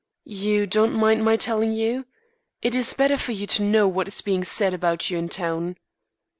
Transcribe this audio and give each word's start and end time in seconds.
You 0.25 0.65
don't 0.65 0.95
mind 0.99 1.23
my 1.23 1.35
telling 1.35 1.73
you? 1.73 2.05
It 2.63 2.75
is 2.75 2.95
better 2.95 3.17
for 3.17 3.33
you 3.33 3.45
to 3.45 3.61
know 3.63 3.87
what 3.87 4.07
is 4.07 4.21
being 4.21 4.43
said 4.43 4.73
about 4.73 5.11
you 5.11 5.19
in 5.19 5.29
town." 5.29 5.75